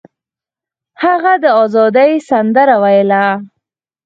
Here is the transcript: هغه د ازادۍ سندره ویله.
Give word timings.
هغه 1.03 1.33
د 1.43 1.45
ازادۍ 1.63 2.11
سندره 2.29 2.75
ویله. 2.83 3.23